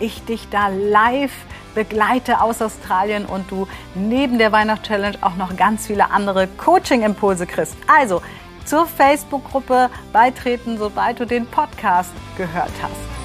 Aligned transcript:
ich 0.00 0.24
dich 0.24 0.48
da 0.50 0.68
live 0.68 1.32
begleite 1.74 2.40
aus 2.40 2.60
Australien 2.60 3.26
und 3.26 3.50
du 3.50 3.68
neben 3.94 4.38
der 4.38 4.52
Weihnachtschallenge 4.52 5.18
auch 5.20 5.36
noch 5.36 5.56
ganz 5.56 5.86
viele 5.86 6.10
andere 6.10 6.48
Coaching-Impulse 6.48 7.46
kriegst. 7.46 7.76
Also 7.86 8.20
zur 8.64 8.86
Facebook-Gruppe 8.86 9.88
beitreten, 10.12 10.76
sobald 10.78 11.20
du 11.20 11.26
den 11.26 11.46
Podcast 11.46 12.10
gehört 12.36 12.72
hast. 12.82 13.18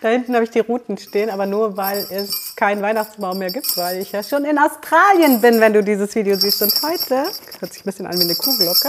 Da 0.00 0.08
hinten 0.08 0.34
habe 0.34 0.44
ich 0.44 0.50
die 0.50 0.60
Routen 0.60 0.96
stehen, 0.96 1.28
aber 1.28 1.44
nur 1.44 1.76
weil 1.76 1.98
es 2.10 2.56
keinen 2.56 2.80
Weihnachtsbaum 2.80 3.38
mehr 3.38 3.50
gibt, 3.50 3.76
weil 3.76 3.98
ich 4.00 4.12
ja 4.12 4.22
schon 4.22 4.44
in 4.44 4.58
Australien 4.58 5.40
bin, 5.42 5.60
wenn 5.60 5.74
du 5.74 5.82
dieses 5.82 6.14
Video 6.14 6.36
siehst. 6.36 6.62
Und 6.62 6.72
heute, 6.82 7.26
hört 7.60 7.72
sich 7.72 7.82
ein 7.82 7.84
bisschen 7.84 8.06
an 8.06 8.18
wie 8.18 8.24
eine 8.24 8.34
Kuhglocke, 8.34 8.88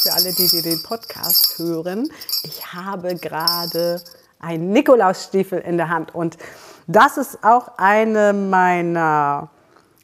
für 0.00 0.12
alle, 0.12 0.32
die, 0.32 0.48
die 0.48 0.62
den 0.62 0.82
Podcast 0.82 1.58
hören, 1.58 2.10
ich 2.42 2.72
habe 2.72 3.14
gerade 3.16 4.00
einen 4.38 4.72
Nikolausstiefel 4.72 5.58
in 5.60 5.76
der 5.76 5.90
Hand. 5.90 6.14
Und 6.14 6.38
das 6.86 7.18
ist 7.18 7.44
auch 7.44 7.72
eine 7.76 8.32
meiner 8.32 9.50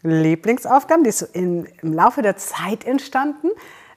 Lieblingsaufgaben, 0.02 1.02
die 1.02 1.10
ist 1.10 1.22
in, 1.22 1.64
im 1.82 1.94
Laufe 1.94 2.20
der 2.20 2.36
Zeit 2.36 2.84
entstanden. 2.84 3.48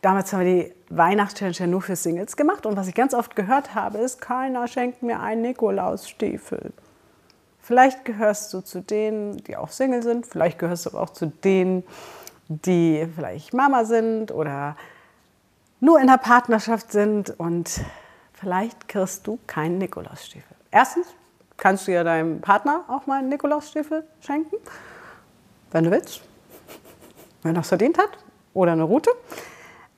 Damals 0.01 0.31
haben 0.31 0.45
wir 0.45 0.63
die 0.63 0.73
Weihnachtschallenge 0.89 1.67
nur 1.67 1.81
für 1.81 1.97
Singles 1.97 2.37
gemacht. 2.37 2.65
Und 2.65 2.77
was 2.77 2.87
ich 2.87 2.95
ganz 2.95 3.13
oft 3.13 3.35
gehört 3.35 3.75
habe, 3.75 3.97
ist, 3.97 4.21
keiner 4.21 4.67
schenkt 4.67 5.03
mir 5.03 5.19
einen 5.19 5.41
Nikolausstiefel. 5.41 6.71
Vielleicht 7.61 8.05
gehörst 8.05 8.53
du 8.53 8.61
zu 8.61 8.81
denen, 8.81 9.37
die 9.43 9.57
auch 9.57 9.69
Single 9.69 10.01
sind. 10.01 10.25
Vielleicht 10.25 10.57
gehörst 10.57 10.85
du 10.85 10.91
aber 10.91 11.01
auch 11.01 11.11
zu 11.11 11.27
denen, 11.27 11.83
die 12.47 13.05
vielleicht 13.13 13.53
Mama 13.53 13.83
sind 13.83 14.31
oder 14.31 14.77
nur 15.79 15.99
in 15.99 16.07
der 16.07 16.17
Partnerschaft 16.17 16.91
sind 16.91 17.31
und 17.39 17.81
vielleicht 18.33 18.87
kriegst 18.87 19.25
du 19.27 19.39
keinen 19.47 19.77
Nikolausstiefel. 19.77 20.55
Erstens 20.71 21.07
kannst 21.57 21.87
du 21.87 21.91
ja 21.91 22.03
deinem 22.03 22.41
Partner 22.41 22.83
auch 22.87 23.05
mal 23.05 23.19
einen 23.19 23.29
Nikolausstiefel 23.29 24.03
schenken, 24.21 24.55
wenn 25.71 25.83
du 25.85 25.91
willst, 25.91 26.21
wenn 27.43 27.55
er 27.55 27.61
es 27.61 27.67
verdient 27.67 27.97
hat, 27.97 28.09
oder 28.53 28.73
eine 28.73 28.83
Route. 28.83 29.11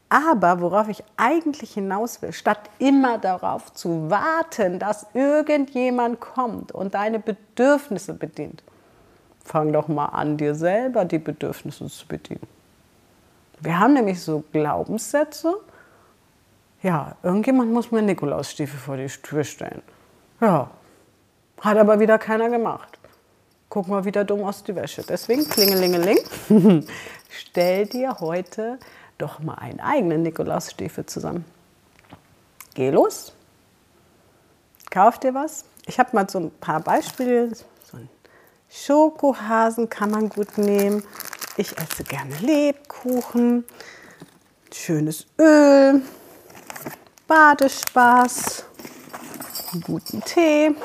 Aber 0.10 0.60
worauf 0.60 0.90
ich 0.90 1.04
eigentlich 1.16 1.74
hinaus 1.74 2.22
will, 2.22 2.34
statt 2.34 2.70
immer 2.80 3.18
darauf 3.18 3.74
zu 3.74 4.10
warten, 4.10 4.78
dass 4.78 5.08
irgendjemand 5.14 6.20
kommt 6.20 6.74
und 6.74 6.96
deine 6.96 7.20
Bedürfnisse 7.20 8.14
bedient, 8.14 8.62
fang 9.44 9.72
doch 9.72 9.88
mal 9.88 10.08
an, 10.08 10.36
dir 10.36 10.54
selber 10.54 11.06
die 11.06 11.18
Bedürfnisse 11.18 11.88
zu 11.88 12.06
bedienen. 12.08 12.46
Wir 13.62 13.80
haben 13.80 13.94
nämlich 13.94 14.22
so 14.22 14.44
Glaubenssätze, 14.52 15.56
ja, 16.82 17.16
irgendjemand 17.24 17.72
muss 17.72 17.92
mir 17.92 18.02
Nikolausstiefel 18.02 18.80
vor 18.80 18.98
die 18.98 19.08
Tür 19.08 19.44
stellen. 19.44 19.82
Ja, 20.40 20.72
hat 21.62 21.78
aber 21.78 22.00
wieder 22.00 22.18
keiner 22.18 22.50
gemacht. 22.50 22.98
Guck 23.70 23.88
mal 23.88 24.04
wieder 24.04 24.26
dumm 24.26 24.44
aus 24.44 24.64
die 24.64 24.76
Wäsche. 24.76 25.04
Deswegen, 25.08 25.48
klingelingeling, 25.48 26.18
stell 27.30 27.86
dir 27.86 28.20
heute 28.20 28.80
doch 29.18 29.40
mal 29.40 29.56
einen 29.56 29.80
eigenen 29.80 30.24
Nikolausstiefel 30.24 31.06
zusammen. 31.06 31.46
Geh 32.74 32.90
los, 32.90 33.34
kauf 34.90 35.20
dir 35.20 35.34
was. 35.34 35.66
Ich 35.86 36.00
habe 36.00 36.10
mal 36.14 36.30
so 36.30 36.40
ein 36.40 36.52
paar 36.52 36.80
Beispiele. 36.80 37.54
So 37.56 37.98
einen 37.98 38.10
Schokohasen 38.70 39.90
kann 39.90 40.12
man 40.12 40.30
gut 40.30 40.58
nehmen. 40.58 41.04
Ich 41.58 41.78
esse 41.78 42.04
gerne 42.04 42.36
Lebkuchen, 42.40 43.66
schönes 44.74 45.28
Öl, 45.38 46.02
Badespaß, 47.32 48.66
einen 49.72 49.82
guten 49.84 50.22
Tee. 50.22 50.76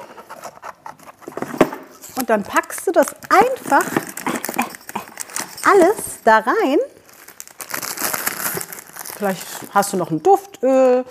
Und 2.16 2.30
dann 2.30 2.44
packst 2.44 2.86
du 2.86 2.92
das 2.92 3.08
einfach 3.28 3.84
alles 5.64 6.20
da 6.22 6.38
rein. 6.38 6.78
Vielleicht 9.16 9.44
hast 9.74 9.92
du 9.92 9.96
noch 9.96 10.12
ein 10.12 10.22
Duftöl, 10.22 11.04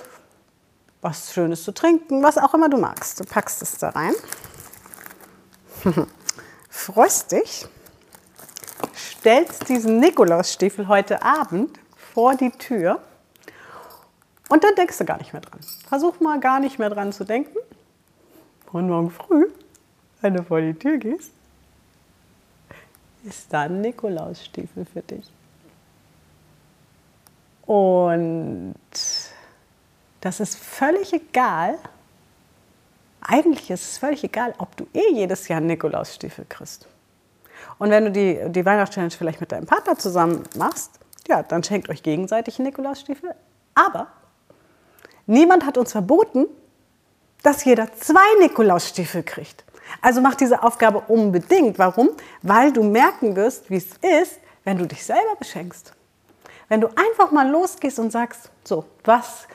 was 1.01 1.33
Schönes 1.33 1.65
zu 1.65 1.73
trinken, 1.73 2.23
was 2.23 2.37
auch 2.37 2.53
immer 2.53 2.69
du 2.69 2.77
magst. 2.77 3.19
Du 3.19 3.25
packst 3.25 3.61
es 3.61 3.77
da 3.77 3.89
rein. 3.89 4.15
Freust 6.69 7.33
dich, 7.33 7.67
stellst 8.95 9.67
diesen 9.67 9.99
Nikolausstiefel 9.99 10.87
heute 10.87 11.21
Abend 11.23 11.77
vor 12.13 12.35
die 12.35 12.51
Tür 12.51 13.01
und 14.55 14.63
dann 14.63 14.73
denkst 14.75 14.97
du 14.97 15.03
gar 15.03 15.17
nicht 15.17 15.33
mehr 15.33 15.41
dran. 15.41 15.59
Versuch 15.85 16.21
mal 16.21 16.39
gar 16.39 16.61
nicht 16.61 16.79
mehr 16.79 16.89
dran 16.89 17.11
zu 17.11 17.25
denken. 17.25 17.57
Und 18.71 18.87
morgen 18.87 19.11
früh, 19.11 19.47
wenn 20.21 20.33
du 20.33 20.43
vor 20.43 20.61
die 20.61 20.73
Tür 20.73 20.97
gehst, 20.97 21.31
ist 23.25 23.51
da 23.51 23.63
ein 23.63 23.81
Nikolausstiefel 23.81 24.85
für 24.85 25.01
dich. 25.01 25.29
Und 27.65 28.75
das 30.21 30.39
ist 30.39 30.55
völlig 30.55 31.11
egal. 31.11 31.77
Eigentlich 33.19 33.69
ist 33.69 33.91
es 33.91 33.97
völlig 33.97 34.23
egal, 34.23 34.53
ob 34.57 34.77
du 34.77 34.87
eh 34.93 35.15
jedes 35.15 35.49
Jahr 35.49 35.59
Nikolausstiefel 35.59 36.45
kriegst. 36.47 36.87
Und 37.77 37.89
wenn 37.89 38.05
du 38.05 38.11
die, 38.11 38.39
die 38.53 38.65
Weihnachtschallenge 38.65 39.11
vielleicht 39.11 39.41
mit 39.41 39.51
deinem 39.51 39.65
Partner 39.65 39.97
zusammen 39.97 40.43
machst, 40.55 40.97
ja, 41.27 41.43
dann 41.43 41.61
schenkt 41.61 41.89
euch 41.89 42.03
gegenseitig 42.03 42.57
Nikolausstiefel. 42.57 43.35
Aber 43.73 44.07
Niemand 45.27 45.65
hat 45.65 45.77
uns 45.77 45.91
verboten, 45.91 46.45
dass 47.43 47.63
jeder 47.65 47.91
zwei 47.93 48.25
Nikolausstiefel 48.39 49.23
kriegt. 49.23 49.63
Also 50.01 50.21
mach 50.21 50.35
diese 50.35 50.63
Aufgabe 50.63 51.03
unbedingt. 51.07 51.77
Warum? 51.79 52.09
Weil 52.41 52.71
du 52.73 52.83
merken 52.83 53.35
wirst, 53.35 53.69
wie 53.69 53.77
es 53.77 53.89
ist, 54.21 54.39
wenn 54.63 54.77
du 54.77 54.85
dich 54.85 55.05
selber 55.05 55.35
beschenkst. 55.37 55.93
Wenn 56.67 56.81
du 56.81 56.87
einfach 56.87 57.31
mal 57.31 57.49
losgehst 57.49 57.99
und 57.99 58.11
sagst, 58.11 58.49
so, 58.63 58.85
was 59.03 59.47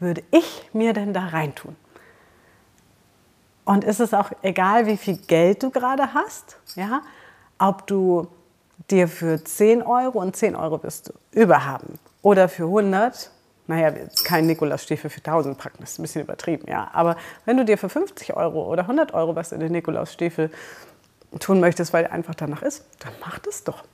würde 0.00 0.22
ich 0.30 0.68
mir 0.72 0.92
denn 0.92 1.12
da 1.12 1.26
reintun? 1.28 1.76
Und 3.64 3.84
ist 3.84 4.00
es 4.00 4.14
auch 4.14 4.30
egal, 4.42 4.86
wie 4.86 4.96
viel 4.96 5.16
Geld 5.16 5.62
du 5.62 5.70
gerade 5.70 6.14
hast, 6.14 6.58
ja? 6.74 7.02
ob 7.58 7.86
du 7.86 8.28
dir 8.90 9.08
für 9.08 9.42
10 9.42 9.82
Euro 9.82 10.20
und 10.20 10.36
10 10.36 10.54
Euro 10.54 10.82
wirst 10.82 11.08
du 11.08 11.12
überhaben 11.32 11.98
oder 12.22 12.48
für 12.48 12.64
100 12.64 13.30
naja, 13.66 13.92
kein 14.24 14.46
Nikolausstiefel 14.46 15.10
für 15.10 15.18
1000 15.18 15.58
packen, 15.58 15.78
das 15.80 15.92
ist 15.92 15.98
ein 15.98 16.02
bisschen 16.02 16.22
übertrieben, 16.22 16.68
ja. 16.68 16.88
Aber 16.92 17.16
wenn 17.44 17.56
du 17.56 17.64
dir 17.64 17.78
für 17.78 17.88
50 17.88 18.36
Euro 18.36 18.64
oder 18.70 18.82
100 18.82 19.14
Euro 19.14 19.34
was 19.34 19.52
in 19.52 19.60
den 19.60 19.72
Nikolausstiefel 19.72 20.50
tun 21.40 21.60
möchtest, 21.60 21.92
weil 21.92 22.06
einfach 22.06 22.34
danach 22.34 22.62
ist, 22.62 22.84
dann 23.00 23.12
mach 23.20 23.38
das 23.40 23.64
doch. 23.64 23.84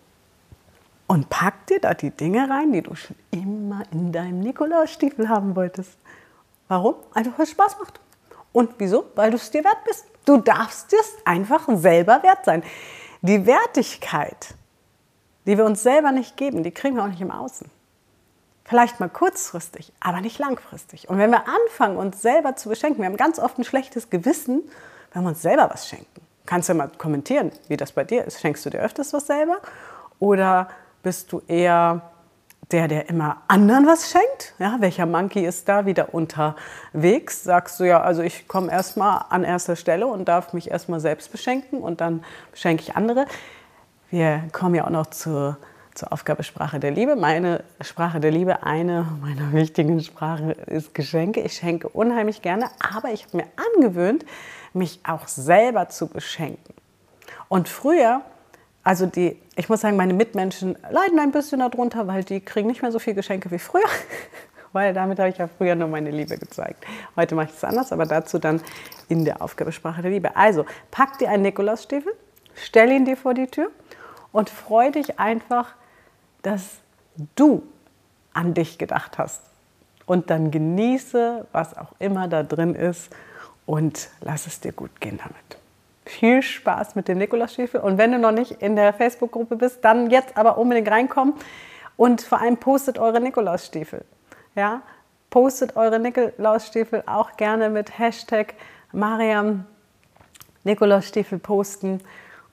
Und 1.06 1.28
pack 1.28 1.66
dir 1.66 1.81
da 1.81 1.94
die 1.94 2.10
Dinge 2.10 2.48
rein, 2.48 2.72
die 2.72 2.83
du 2.83 2.95
schon 2.95 3.16
immer 3.30 3.83
in 3.91 4.13
deinem 4.13 4.41
Nikolausstiefel 4.41 5.28
haben 5.28 5.57
wolltest. 5.57 5.98
Warum? 6.69 6.95
Einfach 7.13 7.39
weil 7.39 7.45
es 7.45 7.51
Spaß 7.51 7.78
macht. 7.80 8.01
Und 8.53 8.71
wieso? 8.78 9.04
Weil 9.15 9.30
du 9.30 9.36
es 9.36 9.51
dir 9.51 9.65
wert 9.65 9.84
bist. 9.86 10.07
Du 10.24 10.39
darfst 10.39 10.92
es 10.92 11.16
einfach 11.24 11.66
selber 11.69 12.22
wert 12.22 12.45
sein. 12.45 12.63
Die 13.21 13.45
Wertigkeit, 13.47 14.54
die 15.47 15.59
wir 15.59 15.65
uns 15.65 15.83
selber 15.83 16.13
nicht 16.13 16.36
geben, 16.36 16.63
die 16.63 16.71
kriegen 16.71 16.97
wir 16.97 17.04
auch 17.04 17.09
nicht 17.09 17.21
im 17.21 17.30
Außen. 17.30 17.71
Vielleicht 18.64 19.00
mal 19.00 19.09
kurzfristig, 19.09 19.92
aber 20.00 20.20
nicht 20.20 20.38
langfristig. 20.38 21.09
Und 21.09 21.18
wenn 21.18 21.30
wir 21.30 21.44
anfangen, 21.48 21.97
uns 21.97 22.22
selber 22.22 22.56
zu 22.56 22.68
beschenken, 22.68 23.03
wir 23.03 23.06
haben 23.06 23.16
ganz 23.16 23.38
oft 23.38 23.59
ein 23.59 23.64
schlechtes 23.64 24.09
Gewissen, 24.10 24.62
wenn 25.12 25.22
wir 25.22 25.30
uns 25.30 25.42
selber 25.42 25.68
was 25.70 25.88
schenken. 25.88 26.20
Kannst 26.47 26.68
du 26.68 26.74
mal 26.74 26.91
kommentieren, 26.98 27.50
wie 27.68 27.76
das 27.76 27.92
bei 27.92 28.04
dir 28.04 28.24
ist. 28.24 28.41
Schenkst 28.41 28.64
du 28.64 28.70
dir 28.70 28.80
öfters 28.80 29.12
was 29.12 29.26
selber? 29.26 29.59
Oder 30.18 30.68
bist 31.03 31.32
du 31.32 31.42
eher 31.47 32.03
der, 32.70 32.88
der 32.88 33.09
immer 33.09 33.42
anderen 33.48 33.86
was 33.86 34.10
schenkt? 34.10 34.54
Ja, 34.59 34.76
welcher 34.78 35.06
Monkey 35.06 35.44
ist 35.44 35.68
da 35.68 35.84
wieder 35.86 36.14
unterwegs? 36.14 37.44
Sagst 37.44 37.78
du 37.80 37.84
ja, 37.84 38.00
also 38.00 38.22
ich 38.22 38.48
komme 38.48 38.70
erstmal 38.70 39.24
an 39.28 39.44
erster 39.44 39.76
Stelle 39.76 40.06
und 40.06 40.26
darf 40.26 40.53
mich 40.53 40.70
erstmal 40.70 41.00
selbst 41.00 41.30
beschenken 41.32 41.80
und 41.80 42.00
dann 42.00 42.24
beschenke 42.50 42.82
ich 42.82 42.97
andere. 42.97 43.26
Wir 44.10 44.42
kommen 44.53 44.74
ja 44.74 44.84
auch 44.84 44.91
noch 44.91 45.09
zur 45.09 45.59
zur 45.94 46.12
Aufgabe 46.12 46.42
Sprache 46.42 46.80
der 46.80 46.91
Liebe. 46.91 47.16
Meine 47.16 47.65
Sprache 47.80 48.21
der 48.21 48.30
Liebe, 48.30 48.62
eine 48.62 49.06
meiner 49.21 49.53
wichtigen 49.53 50.00
Sprachen 50.00 50.50
ist 50.50 50.94
Geschenke. 50.94 51.41
Ich 51.41 51.54
schenke 51.54 51.89
unheimlich 51.89 52.42
gerne, 52.42 52.71
aber 52.78 53.12
ich 53.12 53.24
habe 53.24 53.39
mir 53.39 53.47
angewöhnt, 53.77 54.24
mich 54.72 55.00
auch 55.06 55.28
selber 55.28 55.89
zu 55.89 56.09
beschenken. 56.09 56.74
Und 57.48 57.68
früher, 57.68 58.22
also 58.83 59.06
die, 59.06 59.39
ich 59.56 59.68
muss 59.68 59.83
sagen, 59.83 59.97
meine 59.97 60.15
Mitmenschen 60.15 60.78
leiden 60.91 61.18
ein 61.18 61.33
bisschen 61.33 61.60
darunter, 61.60 62.06
weil 62.06 62.24
die 62.24 62.41
kriegen 62.41 62.68
nicht 62.68 62.83
mehr 62.83 62.92
so 62.92 62.98
viel 62.98 63.15
Geschenke 63.15 63.50
wie 63.50 63.59
früher. 63.59 63.83
weil 64.72 64.95
damit 64.95 65.18
habe 65.18 65.28
ich 65.28 65.36
ja 65.36 65.48
früher 65.48 65.74
nur 65.74 65.88
meine 65.88 66.10
Liebe 66.10 66.38
gezeigt. 66.38 66.84
Heute 67.15 67.34
mache 67.34 67.48
ich 67.50 67.56
es 67.56 67.65
anders, 67.65 67.92
aber 67.92 68.06
dazu 68.06 68.38
dann 68.38 68.62
in 69.09 69.27
der 69.27 69.42
Aufgabesprache 69.42 70.00
der 70.00 70.10
Liebe. 70.10 70.34
Also, 70.36 70.65
pack 70.91 71.18
dir 71.18 71.28
einen 71.28 71.42
Nikolausstiefel, 71.42 72.12
stell 72.54 72.91
ihn 72.91 73.04
dir 73.04 73.18
vor 73.18 73.34
die 73.34 73.47
Tür 73.47 73.71
und 74.33 74.48
freu 74.48 74.91
dich 74.91 75.21
einfach, 75.21 75.74
dass 76.42 76.78
du 77.36 77.62
an 78.33 78.54
dich 78.54 78.78
gedacht 78.78 79.18
hast. 79.18 79.42
Und 80.06 80.30
dann 80.30 80.50
genieße, 80.50 81.47
was 81.53 81.77
auch 81.77 81.92
immer 81.98 82.28
da 82.28 82.42
drin 82.42 82.74
ist 82.74 83.10
und 83.66 84.10
lass 84.21 84.47
es 84.47 84.60
dir 84.60 84.72
gut 84.72 85.00
gehen 85.00 85.18
damit. 85.22 85.62
Viel 86.04 86.42
Spaß 86.42 86.97
mit 86.97 87.06
dem 87.06 87.18
Nikolausstiefel. 87.18 87.80
Und 87.80 87.97
wenn 87.98 88.10
du 88.12 88.18
noch 88.18 88.33
nicht 88.33 88.62
in 88.62 88.74
der 88.74 88.92
Facebook-Gruppe 88.92 89.56
bist, 89.56 89.84
dann 89.84 90.10
jetzt 90.10 90.36
aber 90.36 90.59
unbedingt 90.59 90.91
reinkommen 90.91 91.34
und 91.97 92.22
vor 92.22 92.41
allem 92.41 92.56
postet 92.56 92.98
eure 92.98 93.21
Nikolausstiefel. 93.21 94.04
Ja? 94.56 94.83
Postet 95.30 95.77
eure 95.77 96.00
Nikolausstiefel 96.00 97.04
auch 97.06 97.36
gerne 97.36 97.71
mit 97.71 97.98
Hashtag 97.98 98.54
Mariam 98.92 99.65
Nikolausstiefel 100.65 101.38
posten. 101.38 102.00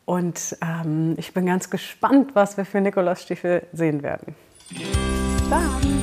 Und 0.10 0.58
ähm, 0.64 1.14
ich 1.18 1.36
bin 1.36 1.46
ganz 1.46 1.70
gespannt, 1.70 2.32
was 2.34 2.58
wir 2.58 2.66
für 2.66 2.82
Nikolausstiefel 2.82 3.68
sehen 3.74 4.02
werden. 4.02 4.34
Dann. 5.52 6.02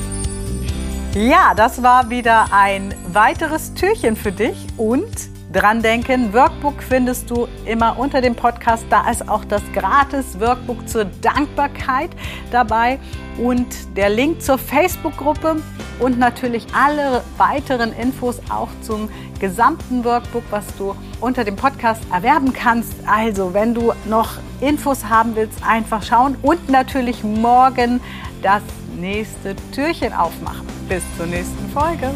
Ja, 1.12 1.54
das 1.56 1.82
war 1.82 2.08
wieder 2.08 2.46
ein 2.52 2.94
weiteres 3.08 3.74
Türchen 3.74 4.14
für 4.14 4.30
dich 4.30 4.64
und 4.76 5.10
dran 5.52 5.82
denken, 5.82 6.32
Workbook 6.32 6.84
findest 6.84 7.30
du 7.30 7.48
immer 7.64 7.98
unter 7.98 8.20
dem 8.20 8.36
Podcast. 8.36 8.86
Da 8.90 9.10
ist 9.10 9.28
auch 9.28 9.44
das 9.44 9.62
gratis 9.72 10.38
Workbook 10.38 10.88
zur 10.88 11.06
Dankbarkeit 11.20 12.10
dabei 12.52 13.00
und 13.38 13.66
der 13.96 14.10
Link 14.10 14.40
zur 14.40 14.58
Facebook-Gruppe 14.58 15.56
und 16.00 16.19
natürlich 16.19 16.66
alle 16.75 17.22
weiteren 17.37 17.93
Infos 17.93 18.40
auch 18.50 18.69
zum 18.82 19.08
gesamten 19.40 20.04
Workbook, 20.04 20.44
was 20.50 20.64
du 20.76 20.94
unter 21.20 21.44
dem 21.44 21.56
Podcast 21.56 22.02
erwerben 22.12 22.52
kannst. 22.52 22.94
Also, 23.06 23.54
wenn 23.54 23.75
du 23.75 23.93
noch 24.06 24.34
Infos 24.60 25.04
haben 25.04 25.37
willst, 25.37 25.58
einfach 25.66 26.02
schauen 26.02 26.37
und 26.43 26.69
natürlich 26.69 27.22
morgen 27.22 28.00
das 28.43 28.62
nächste 28.96 29.56
Türchen 29.72 30.12
aufmachen. 30.12 30.66
Bis 30.88 31.02
zur 31.16 31.26
nächsten 31.26 31.69
Folge. 31.70 32.12